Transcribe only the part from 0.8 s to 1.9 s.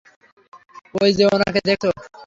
ঐ যে ওনাকে দেখছ?